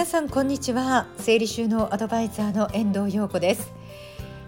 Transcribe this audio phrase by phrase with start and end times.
[0.00, 1.08] 皆さんこんにちは。
[1.18, 3.70] 整理収納アドバイザーの遠藤陽子です、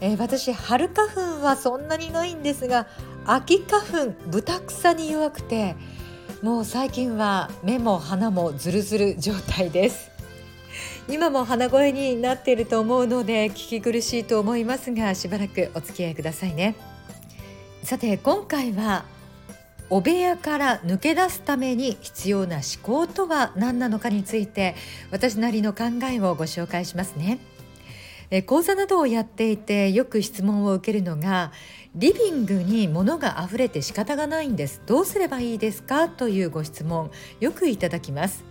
[0.00, 2.86] えー、私春花粉はそんなにないんですが
[3.26, 5.74] 秋花粉豚草に弱くて
[6.40, 10.12] もう最近は目も鼻もズルズル状態です。
[11.08, 16.76] 今も鼻声になっていると思うので聞き苦しいと思いますがしばらくお付き合いくださいね。
[17.82, 19.04] さて今回は
[19.92, 24.76] お部屋から抜け出すために必要な思考とは何なのかについて
[25.10, 27.40] 私なりの考えをご紹介しますね。
[28.30, 31.50] え講座などをやっていてよく質問を受けるのが
[31.96, 34.80] リビングに物が溢れて仕方がないんです。
[34.86, 36.08] どうすればいいですか？
[36.08, 37.10] というご質問
[37.40, 38.44] よくいただきます。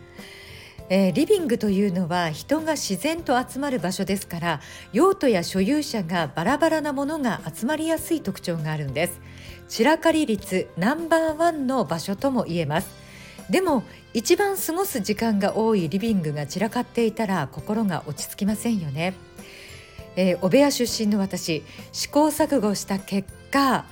[0.89, 4.61] えー、リビングというのは人が自然と集まる場所ですから
[4.91, 9.21] 用途や所有者がバラバラなものが集まりやすい特徴があるんです。
[9.67, 12.89] 散らかり率ナンバーワンの場所とも言えます。
[13.49, 19.15] でも一番過ごす時間が多いリビングが散らかっていたら心が落ち着きませんよね、
[20.15, 23.85] えー、お部屋出身の私試行錯誤した結果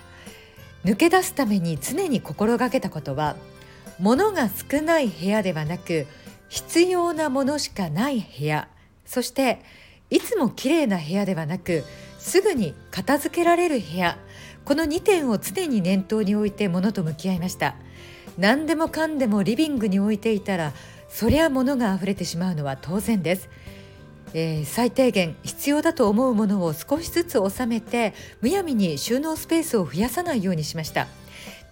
[0.86, 3.36] 抜け出すために常に心がけたことは
[4.00, 6.06] 物が少ない部屋ではなく
[6.50, 8.68] 必要なものしかない部屋。
[9.06, 9.62] そして
[10.10, 11.84] いつも綺麗な部屋ではなく
[12.20, 14.18] すぐに片付けられる部屋。
[14.66, 17.76] この2点を常に念頭に置いて物と向き合いました。
[18.38, 20.74] 何でもかんでもリビングに置いていたら
[21.10, 23.50] そりゃ物が溢れてしまうのは当然です、
[24.34, 31.08] えー、最低限必要だと思うものを少しずつ収めてむやみに収納スペースを増やさないようにしました。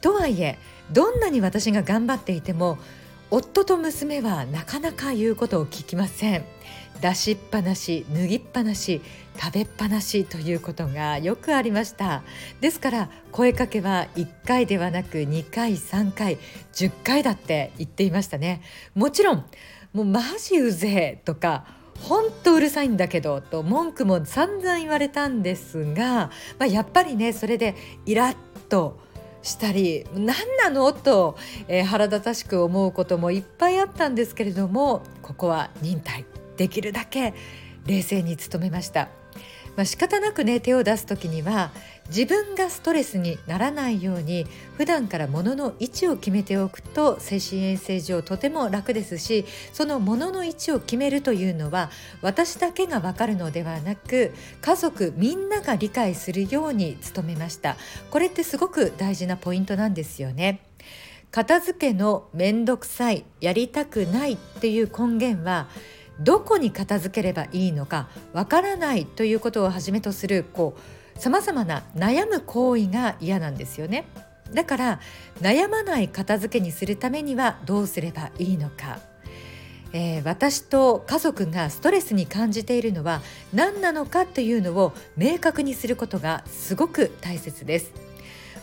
[0.01, 0.57] とはいえ
[0.91, 2.77] どんなに私が頑張っていても
[3.31, 6.45] 夫と娘はなかなか言うことを聞きません。
[7.01, 9.01] 出しっぱなし脱ぎっぱなし
[9.37, 12.23] 食べっぱなしということがよくありました。
[12.61, 16.37] ですから声かけは1回ではなく2回3回
[16.73, 18.61] 10回だって言っていましたね。
[18.93, 19.45] もちろん
[19.93, 21.65] もうマジうぜえとか
[22.01, 27.75] ほんとうるさいんだけどと文句も散々言われたんですが、まあ、やっぱりねそれで
[28.05, 28.35] イラッ
[28.69, 28.99] と
[29.45, 30.91] したり何なの？
[30.91, 36.25] と、えー、腹立たしく思うこともいっぱいあったんですけれどもここは忍耐
[36.57, 37.33] できるだけ
[37.85, 39.07] 冷静に努めました。
[39.75, 41.71] まあ、仕方なくね手を出す時には
[42.09, 44.45] 自分がストレスにならないように
[44.77, 51.89] 普段から物の位置を決めておくと精神衛生上とても楽ですしその物の位置を決めるというのは
[52.21, 57.75] 私だけがわかるのではなく家族みんなが理解するように努めました。
[58.11, 60.61] これってすごく大事なポイントなんですよね。
[61.31, 65.67] 片付けのめんどくさいやりたくないっていう根源は
[66.19, 74.05] どこに片付ければいいのかわからないということをはじめとするこうさまざまな悩む行為が嫌なんですよね。
[74.53, 74.99] だから
[75.41, 78.99] 悩まない片付けにするためにはどうすればいいのか、
[79.91, 83.21] えー、私と家族がストレスに感じているのは
[83.53, 87.91] 何なのかというのを明確にすることがすごく大切です。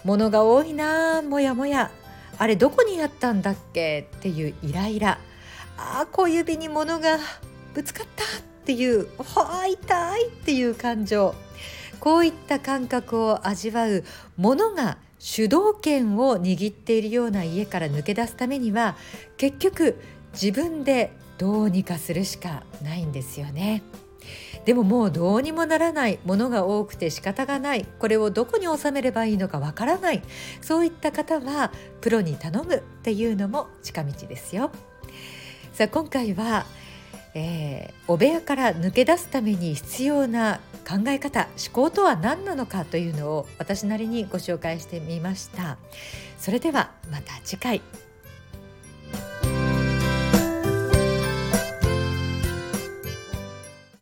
[0.05, 1.91] 物が多いなもやもや
[2.39, 5.19] あれどこにあったんだっけっていうイライラ
[5.84, 7.19] あ小指に物が
[7.75, 8.26] ぶつかったっ
[8.65, 11.34] ていう「は痛い」っていう感情
[11.98, 14.04] こういった感覚を味わう
[14.37, 18.97] ものが主導権を握っているような家から抜け出すためには
[19.37, 20.00] 結局
[20.32, 23.82] 自分でどうにかするしかないんですよね。
[24.64, 30.22] でももうどうにもならないものが多くて仕方がないこれをどこに収めればいいのかわからない
[30.60, 34.70] そういった方はプロに頼むっていうのも近道ですよ。
[35.72, 36.66] さあ今回は、
[37.34, 45.78] えー、お部屋から抜け出すために必要な考え方思考とは何なのかというのを私なりにご紹介してみました。
[46.38, 47.81] それではまた次回。